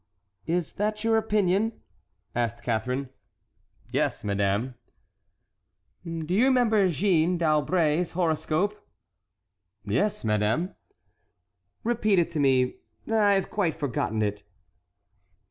[0.47, 1.73] "Is that your opinion?"
[2.33, 3.09] asked Catharine.
[3.91, 4.73] "Yes, madame."
[6.03, 8.73] "Do you remember Jeanne d'Albret's horoscope?"
[9.85, 10.73] "Yes, madame."
[11.83, 12.77] "Repeat it to me,
[13.07, 14.41] I have quite forgotten it."